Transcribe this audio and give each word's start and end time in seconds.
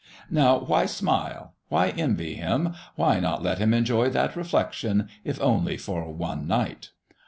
Now, 0.31 0.57
why 0.57 0.87
smile? 0.87 1.53
Why 1.69 1.89
envy 1.89 2.33
him? 2.33 2.73
Why 2.95 3.19
not 3.19 3.43
let 3.43 3.59
him 3.59 3.71
enjoy 3.71 4.09
that 4.09 4.35
reflection, 4.35 5.09
if 5.23 5.39
only 5.39 5.77
for 5.77 6.11
one 6.11 6.47
night 6.47 6.89